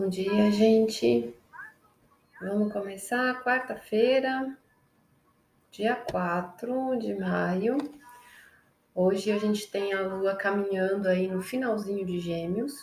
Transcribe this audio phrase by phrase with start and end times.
[0.00, 1.34] Bom dia, gente.
[2.40, 4.56] Vamos começar quarta-feira,
[5.72, 7.76] dia 4 de maio.
[8.94, 12.74] Hoje a gente tem a lua caminhando aí no finalzinho de Gêmeos.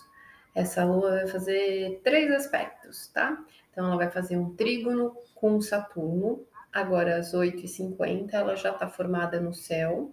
[0.54, 3.42] Essa lua vai fazer três aspectos, tá?
[3.72, 6.46] Então ela vai fazer um trígono com Saturno.
[6.72, 10.12] Agora às 8h50 ela já está formada no céu.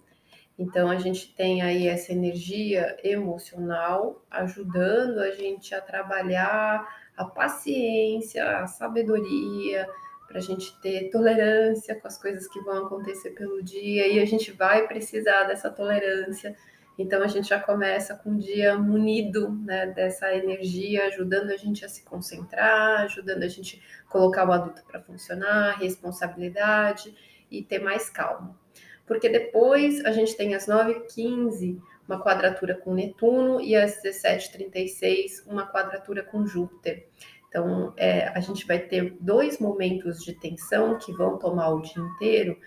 [0.58, 8.58] Então a gente tem aí essa energia emocional ajudando a gente a trabalhar a paciência,
[8.58, 9.88] a sabedoria,
[10.28, 14.24] para a gente ter tolerância com as coisas que vão acontecer pelo dia e a
[14.24, 16.56] gente vai precisar dessa tolerância.
[16.98, 21.84] Então a gente já começa com o dia munido né, dessa energia, ajudando a gente
[21.84, 27.14] a se concentrar, ajudando a gente colocar o adulto para funcionar, responsabilidade
[27.50, 28.61] e ter mais calma
[29.06, 35.66] porque depois a gente tem às 9h15 uma quadratura com Netuno e às 17h36 uma
[35.66, 37.06] quadratura com Júpiter.
[37.48, 42.02] Então, é, a gente vai ter dois momentos de tensão que vão tomar o dia
[42.02, 42.58] inteiro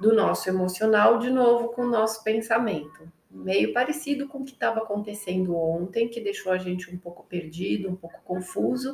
[0.00, 3.10] do nosso emocional, de novo, com o nosso pensamento.
[3.30, 7.88] Meio parecido com o que estava acontecendo ontem, que deixou a gente um pouco perdido,
[7.88, 8.92] um pouco confuso.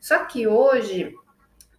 [0.00, 1.14] Só que hoje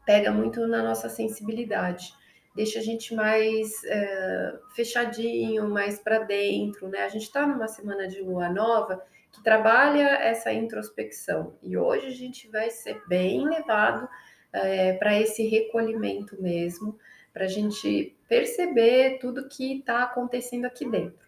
[0.05, 2.11] pega muito na nossa sensibilidade
[2.55, 6.99] deixa a gente mais é, fechadinho, mais para dentro, né?
[7.03, 12.11] A gente está numa semana de lua nova que trabalha essa introspecção e hoje a
[12.11, 14.07] gente vai ser bem levado
[14.53, 16.97] é, para esse recolhimento mesmo,
[17.33, 21.27] para a gente perceber tudo que está acontecendo aqui dentro.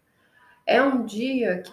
[0.65, 1.71] É um dia que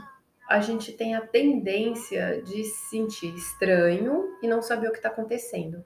[0.48, 5.08] a gente tem a tendência de se sentir estranho e não saber o que está
[5.08, 5.84] acontecendo.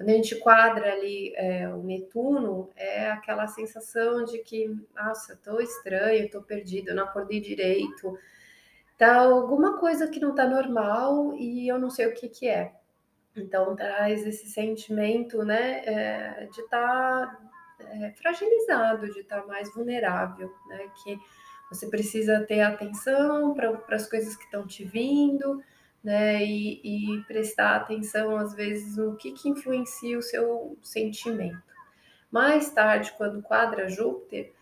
[0.00, 5.60] Quando a gente quadra ali é, o Netuno, é aquela sensação de que, nossa, tô
[5.60, 8.18] estranho, tô perdido, não acordei direito,
[8.96, 12.72] tá alguma coisa que não tá normal e eu não sei o que que é.
[13.36, 17.38] Então traz esse sentimento, né, é, de estar tá,
[17.80, 21.18] é, fragilizado, de estar tá mais vulnerável, né, que
[21.70, 25.62] você precisa ter atenção para as coisas que estão te vindo,
[26.02, 26.42] né?
[26.44, 26.80] E,
[27.18, 31.62] e, prestar atenção, às vezes, no que, que influencia o seu sentimento.
[32.30, 34.52] Mais tarde, quando quadra Júpiter,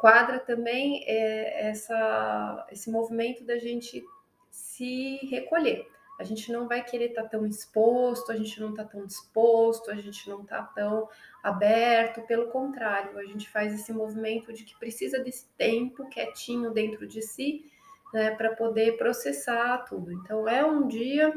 [0.00, 4.04] quadra também é, essa, esse movimento da gente
[4.50, 5.86] se recolher.
[6.18, 9.90] A gente não vai querer estar tá tão exposto, a gente não está tão disposto,
[9.90, 11.08] a gente não está tão
[11.42, 17.06] aberto, pelo contrário, a gente faz esse movimento de que precisa desse tempo quietinho dentro
[17.06, 17.70] de si
[18.12, 20.12] né, para poder processar tudo.
[20.12, 21.32] Então, é um dia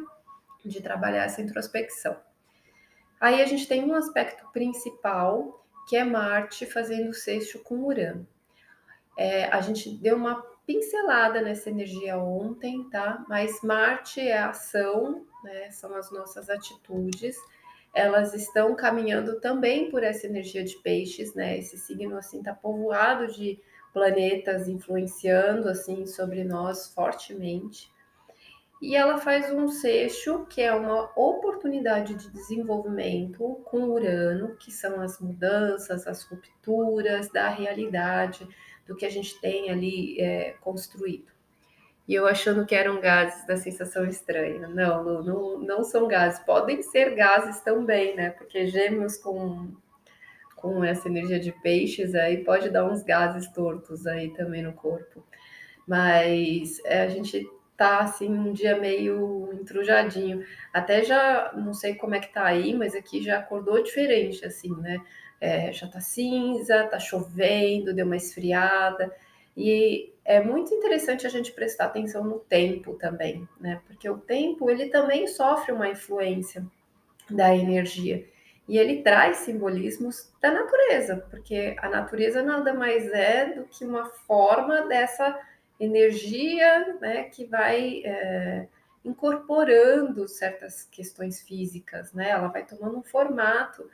[0.65, 2.17] de trabalhar essa introspecção.
[3.19, 8.27] Aí a gente tem um aspecto principal, que é Marte fazendo sexto com Urano.
[9.17, 13.23] É, a gente deu uma pincelada nessa energia ontem, tá?
[13.27, 15.69] Mas Marte é a ação, né?
[15.69, 17.35] São as nossas atitudes.
[17.93, 21.57] Elas estão caminhando também por essa energia de peixes, né?
[21.57, 23.59] Esse signo assim tá povoado de
[23.93, 27.91] planetas influenciando assim sobre nós fortemente.
[28.81, 34.99] E ela faz um seixo que é uma oportunidade de desenvolvimento com Urano, que são
[35.01, 38.47] as mudanças, as rupturas da realidade,
[38.87, 41.30] do que a gente tem ali é, construído.
[42.11, 44.67] E eu achando que eram gases da sensação estranha.
[44.67, 46.41] Não, não, não são gases.
[46.41, 48.31] Podem ser gases também, né?
[48.31, 49.71] Porque gêmeos com
[50.57, 55.25] com essa energia de peixes aí pode dar uns gases tortos aí também no corpo.
[55.87, 60.43] Mas é, a gente tá assim um dia meio entrujadinho.
[60.73, 64.75] Até já não sei como é que tá aí, mas aqui já acordou diferente assim,
[64.81, 64.99] né?
[65.39, 69.09] É, já tá cinza, tá chovendo, deu uma esfriada.
[69.55, 73.81] E é muito interessante a gente prestar atenção no tempo também, né?
[73.87, 76.65] Porque o tempo ele também sofre uma influência
[77.29, 78.25] da energia.
[78.67, 84.05] E ele traz simbolismos da natureza, porque a natureza nada mais é do que uma
[84.05, 85.37] forma dessa
[85.79, 88.67] energia né, que vai é,
[89.03, 92.29] incorporando certas questões físicas, né?
[92.29, 93.89] Ela vai tomando um formato.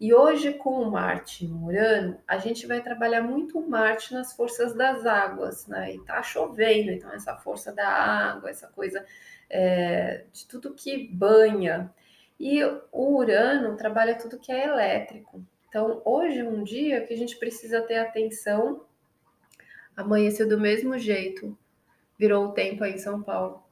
[0.00, 5.04] E hoje, com Marte no Urano, a gente vai trabalhar muito Marte nas forças das
[5.04, 5.94] águas, né?
[5.94, 9.04] E tá chovendo, então essa força da água, essa coisa
[9.50, 11.92] é, de tudo que banha.
[12.38, 12.62] E
[12.92, 15.42] o Urano trabalha tudo que é elétrico.
[15.68, 18.84] Então, hoje é um dia que a gente precisa ter atenção.
[19.96, 21.58] Amanheceu do mesmo jeito,
[22.16, 23.67] virou o tempo aí em São Paulo.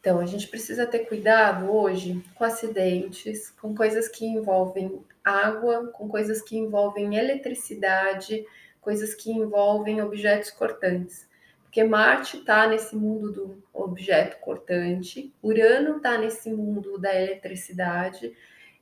[0.00, 6.08] Então, a gente precisa ter cuidado hoje com acidentes, com coisas que envolvem água, com
[6.08, 8.44] coisas que envolvem eletricidade,
[8.80, 11.28] coisas que envolvem objetos cortantes
[11.64, 18.34] Porque Marte está nesse mundo do objeto cortante, Urano está nesse mundo da eletricidade,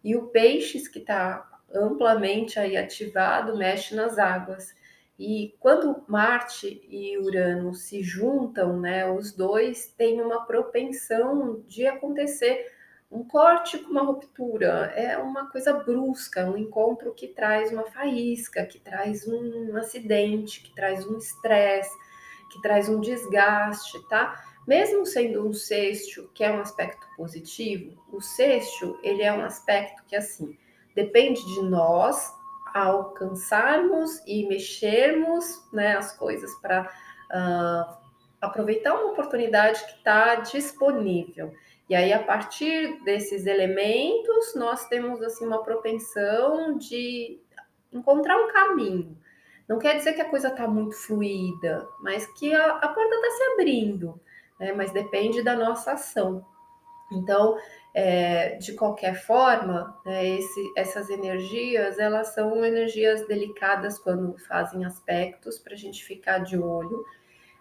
[0.04, 4.74] e o Peixes, que está amplamente aí ativado, mexe nas águas.
[5.18, 12.66] E quando Marte e Urano se juntam, né, os dois têm uma propensão de acontecer
[13.10, 18.66] um corte com uma ruptura, é uma coisa brusca, um encontro que traz uma faísca,
[18.66, 21.96] que traz um acidente, que traz um estresse,
[22.50, 24.44] que traz um desgaste, tá?
[24.66, 30.02] Mesmo sendo um sexto, que é um aspecto positivo, o sexto, ele é um aspecto
[30.06, 30.58] que assim,
[30.94, 32.35] depende de nós
[32.84, 36.88] alcançarmos e mexermos né, as coisas para uh,
[37.30, 37.98] ah,
[38.40, 41.52] aproveitar uma oportunidade que está disponível.
[41.88, 47.40] E aí, a partir desses elementos, nós temos assim uma propensão de
[47.92, 49.16] encontrar um caminho.
[49.68, 53.30] Não quer dizer que a coisa está muito fluida, mas que a, a porta está
[53.30, 54.20] se abrindo,
[54.58, 54.72] né?
[54.72, 56.44] Mas depende da nossa ação.
[57.12, 57.56] Então,
[57.98, 65.58] é, de qualquer forma, né, esse, essas energias, elas são energias delicadas quando fazem aspectos
[65.58, 67.02] para a gente ficar de olho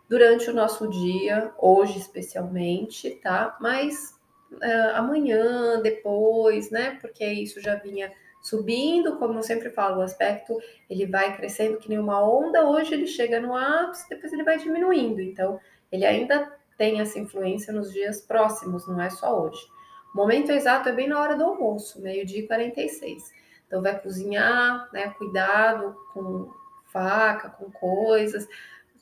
[0.09, 3.55] durante o nosso dia, hoje especialmente, tá?
[3.61, 4.19] Mas
[4.61, 6.97] é, amanhã, depois, né?
[6.99, 8.11] Porque isso já vinha
[8.41, 10.59] subindo, como eu sempre falo, o aspecto
[10.89, 14.57] ele vai crescendo que nem uma onda, hoje ele chega no ápice, depois ele vai
[14.57, 15.21] diminuindo.
[15.21, 19.74] Então, ele ainda tem essa influência nos dias próximos, não é só hoje.
[20.15, 23.33] Momento exato é bem na hora do almoço, meio-dia e 46.
[23.67, 25.09] Então, vai cozinhar, né?
[25.17, 26.49] Cuidado com
[26.85, 28.47] faca, com coisas,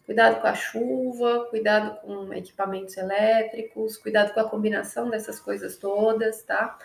[0.07, 6.41] cuidado com a chuva, cuidado com equipamentos elétricos, cuidado com a combinação dessas coisas todas,
[6.41, 6.79] tá?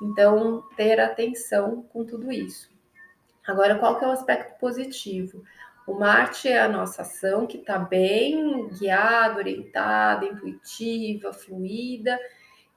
[0.00, 2.70] Então, ter atenção com tudo isso.
[3.44, 5.42] Agora, qual que é o aspecto positivo?
[5.88, 12.16] O Marte é a nossa ação que está bem guiada, orientada, intuitiva, fluida,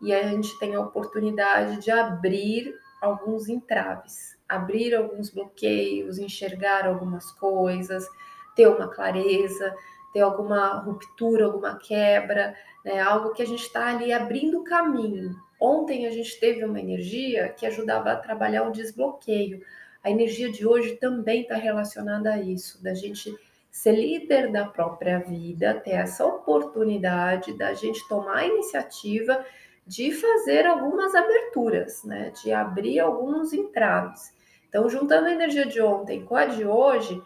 [0.01, 7.31] e a gente tem a oportunidade de abrir alguns entraves, abrir alguns bloqueios, enxergar algumas
[7.31, 8.07] coisas,
[8.55, 9.73] ter uma clareza,
[10.13, 12.99] ter alguma ruptura, alguma quebra, né?
[12.99, 15.35] algo que a gente está ali abrindo caminho.
[15.59, 19.61] Ontem a gente teve uma energia que ajudava a trabalhar o desbloqueio.
[20.03, 23.35] A energia de hoje também está relacionada a isso, da gente
[23.69, 29.45] ser líder da própria vida, ter essa oportunidade da gente tomar a iniciativa
[29.89, 32.31] de fazer algumas aberturas, né?
[32.43, 34.31] De abrir alguns entraves.
[34.67, 37.19] Então, juntando a energia de ontem com a de hoje,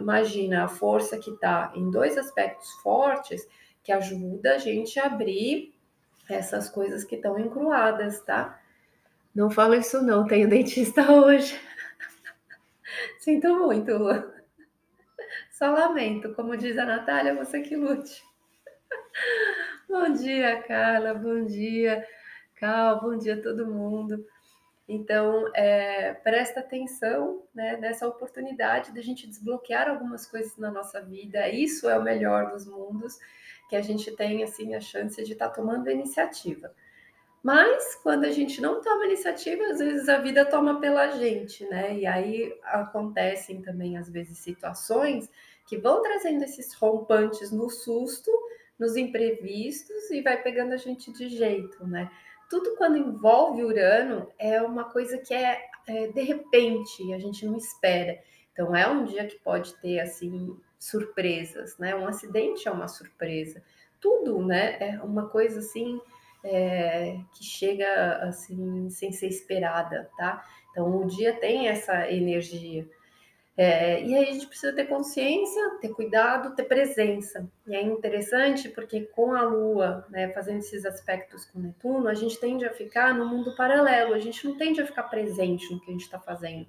[0.00, 3.46] imagina a força que está em dois aspectos fortes
[3.84, 5.74] que ajuda a gente a abrir
[6.26, 8.58] essas coisas que estão encruadas, tá?
[9.34, 11.60] Não falo isso não, tenho dentista hoje.
[13.20, 13.92] Sinto muito.
[15.50, 18.24] Só lamento, como diz a Natália, você que lute.
[19.98, 21.14] Bom dia, Carla.
[21.14, 22.06] Bom dia,
[22.54, 23.00] Cal.
[23.00, 24.26] Bom dia, todo mundo.
[24.86, 31.00] Então, é, presta atenção né, nessa oportunidade de a gente desbloquear algumas coisas na nossa
[31.00, 31.48] vida.
[31.48, 33.18] Isso é o melhor dos mundos,
[33.70, 36.74] que a gente tem assim a chance de estar tá tomando a iniciativa.
[37.42, 41.96] Mas quando a gente não toma iniciativa, às vezes a vida toma pela gente, né?
[41.96, 45.30] E aí acontecem também às vezes situações
[45.66, 48.30] que vão trazendo esses rompantes no susto
[48.78, 52.10] nos imprevistos e vai pegando a gente de jeito, né?
[52.48, 57.56] Tudo quando envolve Urano é uma coisa que é, é de repente, a gente não
[57.56, 58.18] espera.
[58.52, 61.94] Então é um dia que pode ter assim surpresas, né?
[61.94, 63.62] Um acidente é uma surpresa.
[64.00, 64.76] Tudo, né?
[64.78, 66.00] É uma coisa assim
[66.44, 70.44] é, que chega assim sem ser esperada, tá?
[70.70, 72.88] Então o dia tem essa energia.
[73.56, 77.48] É, e aí a gente precisa ter consciência, ter cuidado, ter presença.
[77.66, 82.38] E é interessante porque com a Lua, né, fazendo esses aspectos com Netuno, a gente
[82.38, 85.90] tende a ficar no mundo paralelo, a gente não tende a ficar presente no que
[85.90, 86.66] a gente está fazendo.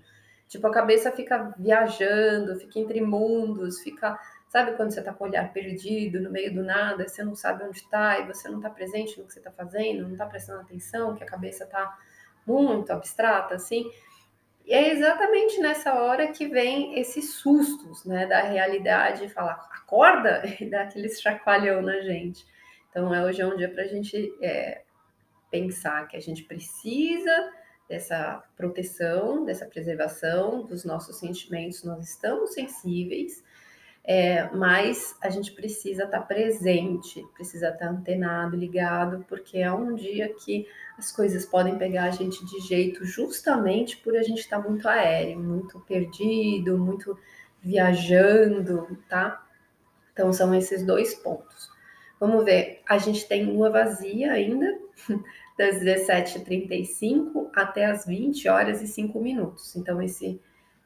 [0.48, 4.18] Tipo, a cabeça fica viajando, fica entre mundos, fica.
[4.48, 7.66] Sabe quando você está com o olhar perdido, no meio do nada, você não sabe
[7.66, 10.62] onde está e você não está presente no que você está fazendo, não está prestando
[10.62, 11.98] atenção, que a cabeça está
[12.46, 13.92] muito abstrata, assim.
[14.68, 20.70] E é exatamente nessa hora que vem esses sustos, né, da realidade, falar, acorda, e
[20.70, 22.46] dá aquele chacoalhão na gente.
[22.90, 24.82] Então, é, hoje é um dia para a gente é,
[25.50, 27.54] pensar que a gente precisa
[27.88, 33.42] dessa proteção, dessa preservação dos nossos sentimentos, nós estamos sensíveis,
[34.10, 39.70] é, mas a gente precisa estar tá presente, precisa estar tá antenado, ligado, porque é
[39.70, 40.66] um dia que
[40.98, 44.88] as coisas podem pegar a gente de jeito justamente por a gente estar tá muito
[44.88, 47.20] aéreo, muito perdido, muito
[47.62, 49.46] viajando, tá?
[50.14, 51.70] Então, são esses dois pontos.
[52.18, 54.74] Vamos ver, a gente tem lua vazia ainda,
[55.60, 59.76] das 17h35 até as 20 horas e 5 minutos.
[59.76, 60.40] Então, esse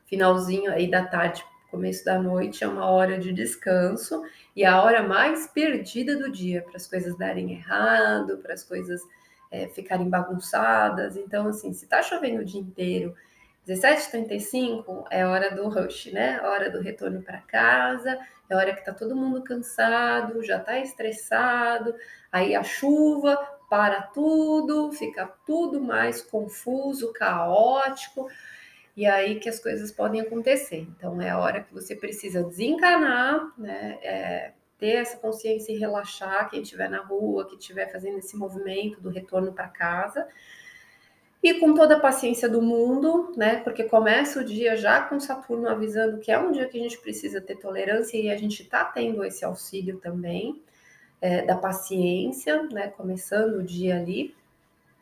[0.08, 4.22] finalzinho aí da tarde, começo da noite, é uma hora de descanso
[4.54, 9.02] e a hora mais perdida do dia para as coisas darem errado, para as coisas
[9.50, 11.16] é, ficarem bagunçadas.
[11.16, 13.16] Então, assim, se tá chovendo o dia inteiro,
[13.66, 16.42] 17h35 é hora do rush, né?
[16.42, 21.96] Hora do retorno para casa, é hora que tá todo mundo cansado, já tá estressado,
[22.32, 23.38] aí a chuva
[23.70, 28.28] para tudo, fica tudo mais confuso, caótico,
[28.96, 30.88] e aí que as coisas podem acontecer.
[30.96, 33.98] Então é a hora que você precisa desencanar, né?
[34.02, 39.00] É, ter essa consciência e relaxar quem estiver na rua, que estiver fazendo esse movimento
[39.00, 40.28] do retorno para casa
[41.44, 43.58] e com toda a paciência do mundo, né?
[43.58, 47.00] Porque começa o dia já com Saturno avisando que é um dia que a gente
[47.00, 50.62] precisa ter tolerância e a gente está tendo esse auxílio também
[51.20, 52.90] é, da paciência, né?
[52.90, 54.36] Começando o dia ali.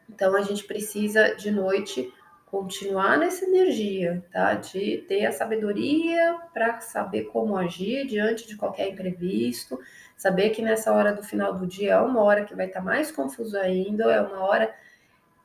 [0.09, 2.13] Então a gente precisa de noite
[2.49, 4.55] continuar nessa energia, tá?
[4.55, 9.79] De ter a sabedoria para saber como agir diante de qualquer imprevisto,
[10.17, 12.85] saber que nessa hora do final do dia é uma hora que vai estar tá
[12.85, 14.73] mais confuso ainda, é uma hora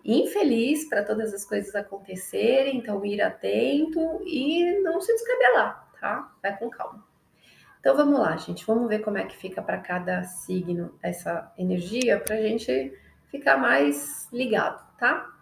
[0.02, 6.32] infeliz para todas as coisas acontecerem, então ir atento e não se descabelar, tá?
[6.42, 7.04] Vai com calma.
[7.80, 12.18] Então vamos lá, gente, vamos ver como é que fica para cada signo essa energia
[12.18, 15.34] para a gente ficar mais ligado, tá?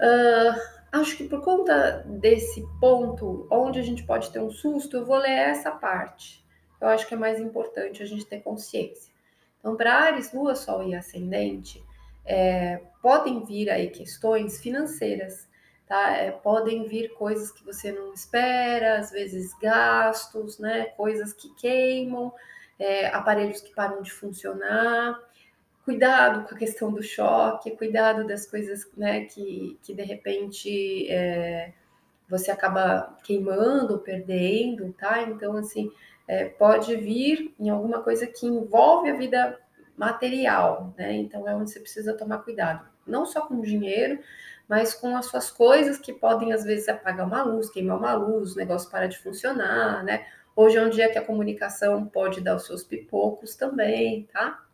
[0.00, 5.04] Uh, acho que por conta desse ponto onde a gente pode ter um susto, eu
[5.04, 6.44] vou ler essa parte.
[6.80, 9.12] Eu acho que é mais importante a gente ter consciência.
[9.58, 11.84] Então, para Ares, Lua, Sol e Ascendente,
[12.24, 15.48] é, podem vir aí questões financeiras,
[15.86, 16.16] tá?
[16.16, 20.86] É, podem vir coisas que você não espera, às vezes gastos, né?
[20.96, 22.32] Coisas que queimam,
[22.78, 25.20] é, aparelhos que param de funcionar.
[25.88, 29.24] Cuidado com a questão do choque, cuidado das coisas, né?
[29.24, 31.72] Que, que de repente é,
[32.28, 35.22] você acaba queimando, perdendo, tá?
[35.22, 35.90] Então, assim,
[36.28, 39.58] é, pode vir em alguma coisa que envolve a vida
[39.96, 41.14] material, né?
[41.14, 44.18] Então é onde você precisa tomar cuidado, não só com o dinheiro,
[44.68, 48.52] mas com as suas coisas que podem às vezes apagar uma luz, queimar uma luz,
[48.52, 50.26] o negócio para de funcionar, né?
[50.54, 54.67] Hoje é um dia que a comunicação pode dar os seus pipocos também, tá?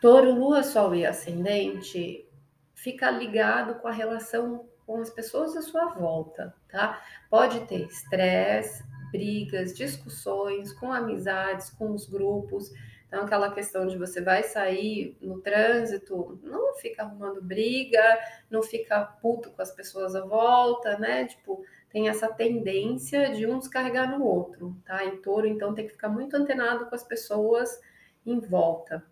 [0.00, 2.28] Touro, Lua, Sol e Ascendente
[2.74, 7.02] fica ligado com a relação com as pessoas à sua volta, tá?
[7.28, 12.70] Pode ter estresse, brigas, discussões com amizades, com os grupos.
[13.08, 18.18] Então, aquela questão de você vai sair no trânsito, não fica arrumando briga,
[18.50, 21.24] não fica puto com as pessoas à volta, né?
[21.26, 25.04] Tipo, tem essa tendência de um descarregar no outro, tá?
[25.04, 27.80] Em touro, então tem que ficar muito antenado com as pessoas
[28.24, 29.02] em volta.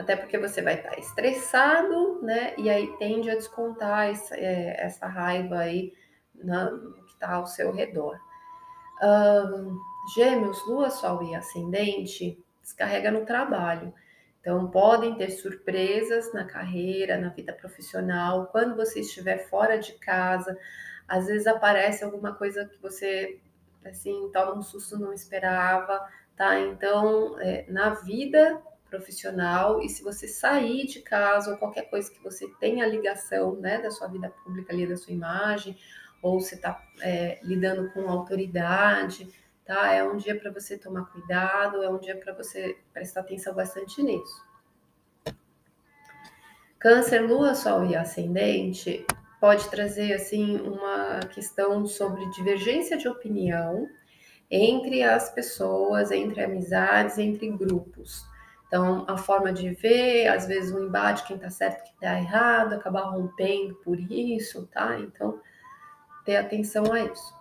[0.00, 2.54] Até porque você vai estar estressado, né?
[2.56, 5.92] E aí tende a descontar essa, é, essa raiva aí
[6.34, 8.18] na, no que está ao seu redor.
[9.02, 9.78] Um,
[10.14, 13.92] gêmeos, Lua, Sol e Ascendente descarrega no trabalho.
[14.40, 20.56] Então, podem ter surpresas na carreira, na vida profissional, quando você estiver fora de casa.
[21.06, 23.38] Às vezes aparece alguma coisa que você,
[23.84, 26.58] assim, toma um susto, não esperava, tá?
[26.58, 32.22] Então, é, na vida profissional, e se você sair de casa ou qualquer coisa que
[32.22, 35.78] você tenha ligação, né, da sua vida pública ali, da sua imagem,
[36.20, 39.32] ou você está é, lidando com autoridade,
[39.64, 39.92] tá?
[39.92, 44.02] É um dia para você tomar cuidado, é um dia para você prestar atenção bastante
[44.02, 44.44] nisso.
[46.78, 49.06] Câncer, Lua, Sol e Ascendente
[49.40, 53.88] pode trazer assim uma questão sobre divergência de opinião
[54.50, 58.26] entre as pessoas, entre amizades, entre grupos.
[58.70, 62.74] Então, a forma de ver, às vezes um embate, quem tá certo, quem tá errado,
[62.74, 64.96] acabar rompendo por isso, tá?
[65.00, 65.40] Então,
[66.24, 67.34] ter atenção a isso.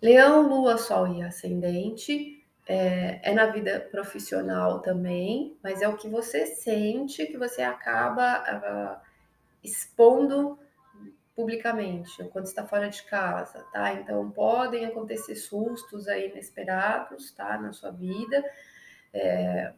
[0.00, 6.08] Leão, Lua, Sol e Ascendente é, é, na vida profissional também, mas é o que
[6.08, 9.00] você sente que você acaba uh,
[9.60, 10.56] expondo
[11.34, 13.92] publicamente, quando está fora de casa, tá?
[13.94, 17.58] Então podem acontecer sustos aí inesperados, tá?
[17.58, 18.44] Na sua vida,
[19.12, 19.72] é,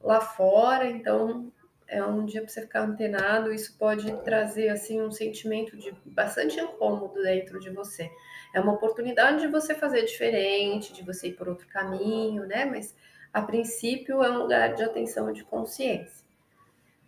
[0.00, 1.52] lá fora, então
[1.88, 6.58] é um dia para você ficar antenado, isso pode trazer assim um sentimento de bastante
[6.58, 8.10] incômodo dentro de você.
[8.54, 12.64] É uma oportunidade de você fazer diferente, de você ir por outro caminho, né?
[12.64, 12.96] Mas
[13.32, 16.24] a princípio é um lugar de atenção e de consciência.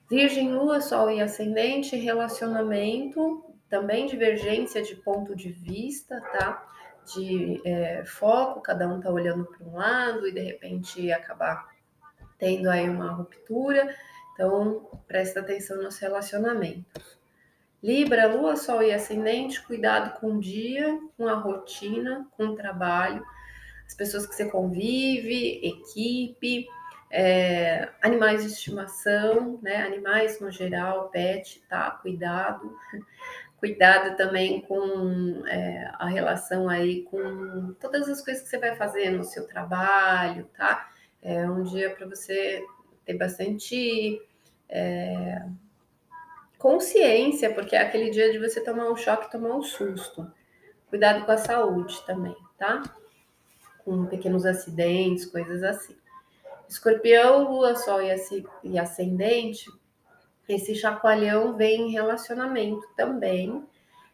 [0.09, 6.67] Virgem, Lua, Sol e Ascendente, relacionamento, também divergência de ponto de vista, tá?
[7.15, 11.69] De é, foco, cada um tá olhando para um lado e de repente acabar
[12.39, 13.95] tendo aí uma ruptura.
[14.35, 17.19] Então, presta atenção nos relacionamentos.
[17.83, 23.25] Libra, Lua, Sol e Ascendente, cuidado com o dia, com a rotina, com o trabalho,
[23.87, 26.69] as pessoas que você convive, equipe,
[27.11, 29.83] é, animais de estimação, né?
[29.83, 31.91] Animais no geral, pet, tá?
[31.91, 32.77] Cuidado.
[33.59, 39.11] Cuidado também com é, a relação aí com todas as coisas que você vai fazer
[39.11, 40.89] no seu trabalho, tá?
[41.21, 42.65] É um dia para você
[43.05, 44.23] ter bastante
[44.69, 45.45] é,
[46.57, 50.31] consciência, porque é aquele dia de você tomar um choque, tomar um susto.
[50.89, 52.83] Cuidado com a saúde também, tá?
[53.85, 55.97] Com pequenos acidentes, coisas assim.
[56.69, 58.01] Escorpião, Lua, Sol
[58.63, 59.71] e Ascendente,
[60.49, 63.63] esse chacoalhão vem em relacionamento também,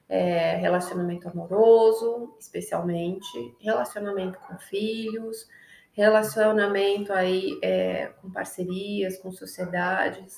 [0.08, 5.48] é, relacionamento amoroso, especialmente, relacionamento com filhos,
[5.92, 10.36] relacionamento aí é, com parcerias, com sociedades,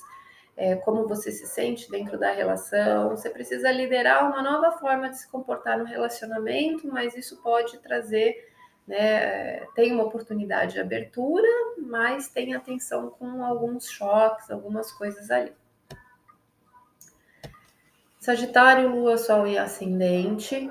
[0.55, 3.09] é, como você se sente dentro da relação.
[3.09, 8.51] Você precisa liderar uma nova forma de se comportar no relacionamento, mas isso pode trazer,
[8.87, 11.47] né, tem uma oportunidade de abertura,
[11.79, 15.53] mas tem atenção com alguns choques, algumas coisas ali.
[18.27, 20.69] Sagitário, Lua, Sol e Ascendente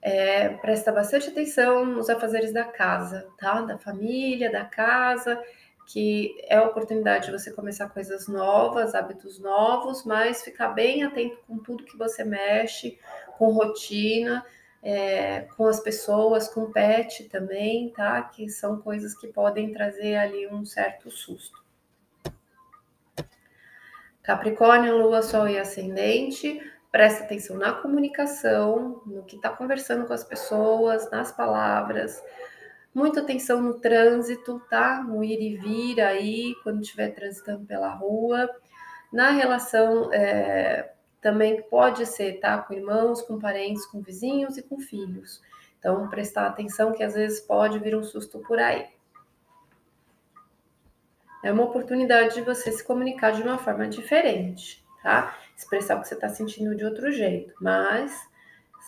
[0.00, 3.62] é, presta bastante atenção nos afazeres da casa, tá?
[3.62, 5.42] Da família, da casa,
[5.88, 11.36] que é a oportunidade de você começar coisas novas, hábitos novos, mas ficar bem atento
[11.48, 12.96] com tudo que você mexe,
[13.36, 14.46] com rotina,
[14.80, 18.22] é, com as pessoas, com pet também, tá?
[18.22, 21.60] Que são coisas que podem trazer ali um certo susto.
[24.22, 26.60] Capricórnio, Lua, Sol e Ascendente
[26.94, 32.22] presta atenção na comunicação, no que está conversando com as pessoas, nas palavras,
[32.94, 35.02] muita atenção no trânsito, tá?
[35.02, 38.48] No ir e vir aí, quando estiver transitando pela rua,
[39.12, 42.58] na relação é, também pode ser, tá?
[42.58, 45.42] Com irmãos, com parentes, com vizinhos e com filhos.
[45.80, 48.86] Então, prestar atenção que às vezes pode vir um susto por aí.
[51.42, 55.36] É uma oportunidade de você se comunicar de uma forma diferente, tá?
[55.56, 58.28] Expressar o que você está sentindo de outro jeito, mas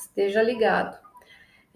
[0.00, 0.98] esteja ligado.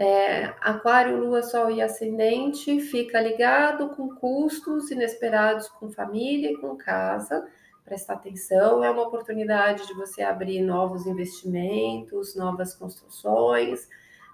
[0.03, 6.75] É, aquário, Lua, Sol e Ascendente fica ligado com custos inesperados com família e com
[6.75, 7.47] casa.
[7.85, 13.89] Prestar atenção, é uma oportunidade de você abrir novos investimentos, novas construções,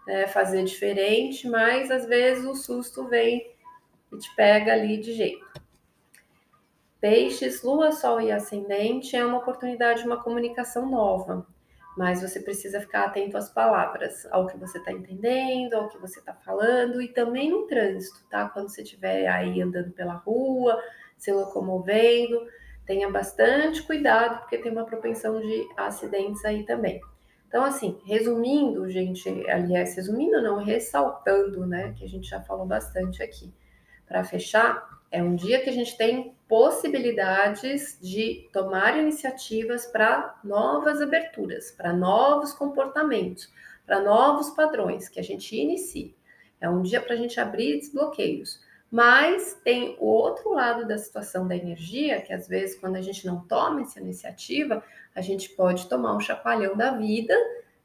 [0.07, 3.51] né, fazer diferente, mas às vezes o susto vem
[4.13, 5.45] e te pega ali de jeito.
[7.09, 11.47] Peixes, Lua, Sol e Ascendente é uma oportunidade de uma comunicação nova,
[11.97, 16.19] mas você precisa ficar atento às palavras, ao que você está entendendo, ao que você
[16.19, 18.49] está falando e também no trânsito, tá?
[18.49, 20.83] Quando você estiver aí andando pela rua,
[21.17, 22.45] se locomovendo,
[22.85, 27.01] tenha bastante cuidado, porque tem uma propensão de acidentes aí também.
[27.47, 33.23] Então, assim, resumindo, gente, aliás, resumindo não, ressaltando, né, que a gente já falou bastante
[33.23, 33.55] aqui.
[34.09, 41.03] Para fechar, é um dia que a gente tem possibilidades de tomar iniciativas para novas
[41.03, 43.53] aberturas, para novos comportamentos,
[43.85, 46.15] para novos padrões que a gente inicie.
[46.61, 48.65] É um dia para a gente abrir desbloqueios.
[48.91, 53.27] Mas tem o outro lado da situação da energia, que às vezes, quando a gente
[53.27, 54.83] não toma essa iniciativa,
[55.15, 57.35] a gente pode tomar um chacoalhão da vida,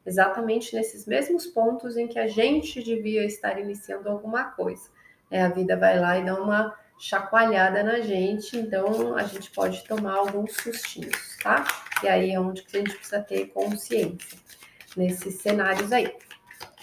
[0.06, 4.90] exatamente nesses mesmos pontos em que a gente devia estar iniciando alguma coisa.
[5.30, 9.84] É, a vida vai lá e dá uma chacoalhada na gente, então a gente pode
[9.86, 11.66] tomar alguns sustinhos, tá?
[12.04, 14.38] E aí é onde que a gente precisa ter consciência
[14.96, 16.16] nesses cenários aí.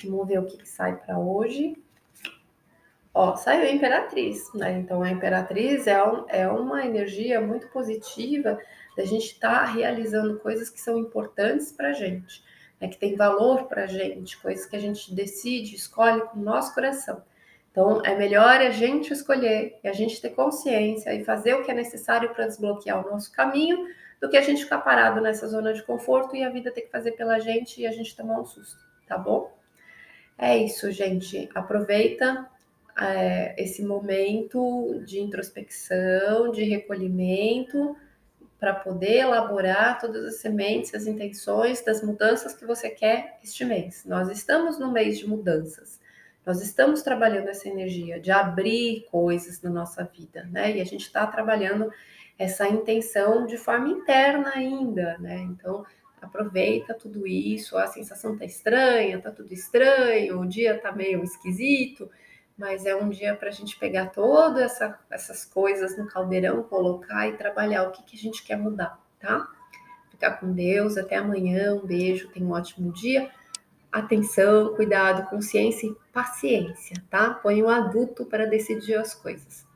[0.02, 1.80] Vamos ver o que, que sai para hoje.
[3.14, 4.72] Ó, saiu a Imperatriz, né?
[4.80, 8.58] Então a Imperatriz é, um, é uma energia muito positiva
[8.96, 12.42] da gente estar tá realizando coisas que são importantes para a gente,
[12.80, 12.88] né?
[12.88, 16.74] que tem valor para a gente, coisas que a gente decide, escolhe com o nosso
[16.74, 17.22] coração.
[17.78, 21.70] Então, é melhor a gente escolher e a gente ter consciência e fazer o que
[21.70, 23.86] é necessário para desbloquear o nosso caminho
[24.20, 26.90] do que a gente ficar parado nessa zona de conforto e a vida ter que
[26.90, 29.56] fazer pela gente e a gente tomar um susto, tá bom?
[30.36, 31.48] É isso, gente.
[31.54, 32.50] Aproveita
[33.00, 37.96] é, esse momento de introspecção, de recolhimento,
[38.58, 44.04] para poder elaborar todas as sementes, as intenções das mudanças que você quer este mês.
[44.04, 46.07] Nós estamos no mês de mudanças.
[46.48, 50.76] Nós estamos trabalhando essa energia de abrir coisas na nossa vida, né?
[50.76, 51.92] E a gente está trabalhando
[52.36, 55.36] essa intenção de forma interna ainda, né?
[55.38, 55.84] Então,
[56.20, 62.10] Aproveita tudo isso, a sensação tá estranha, tá tudo estranho, o dia tá meio esquisito,
[62.56, 67.28] mas é um dia para a gente pegar todas essa, essas coisas no caldeirão, colocar
[67.28, 69.48] e trabalhar o que, que a gente quer mudar, tá?
[70.10, 73.30] Ficar com Deus, até amanhã, um beijo, tenha um ótimo dia.
[73.98, 77.34] Atenção, cuidado, consciência e paciência, tá?
[77.34, 79.67] Põe o adulto para decidir as coisas.